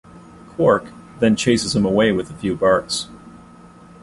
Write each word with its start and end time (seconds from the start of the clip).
Quark 0.55 0.85
then 1.19 1.35
chases 1.35 1.75
him 1.75 1.85
away 1.85 2.11
with 2.11 2.31
a 2.31 2.33
few 2.33 2.55
barks. 2.55 3.07